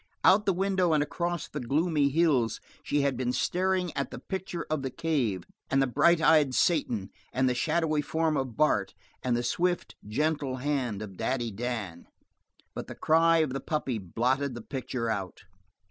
Out 0.23 0.47
the 0.47 0.51
window 0.53 0.93
and 0.93 1.03
across 1.03 1.47
the 1.47 1.59
gloomy 1.59 2.09
hills 2.09 2.59
she 2.81 3.01
had 3.01 3.15
been 3.15 3.31
staring 3.31 3.95
at 3.95 4.09
the 4.09 4.17
picture 4.17 4.65
of 4.67 4.81
the 4.81 4.89
cave, 4.89 5.43
and 5.69 5.93
bright 5.93 6.19
eyed 6.19 6.55
Satan, 6.55 7.11
and 7.31 7.47
the 7.47 7.53
shadowy 7.53 8.01
form 8.01 8.35
of 8.35 8.57
Bart, 8.57 8.95
and 9.21 9.37
the 9.37 9.43
swift, 9.43 9.93
gentle 10.07 10.55
hand 10.55 11.03
of 11.03 11.17
Daddy 11.17 11.51
Dan; 11.51 12.07
but 12.73 12.87
the 12.87 12.95
cry 12.95 13.43
of 13.45 13.53
the 13.53 13.61
puppy 13.61 13.99
blotted 13.99 14.55
the 14.55 14.61
picture 14.63 15.07
out. 15.07 15.43